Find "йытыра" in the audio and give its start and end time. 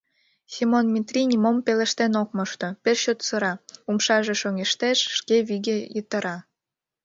5.95-6.37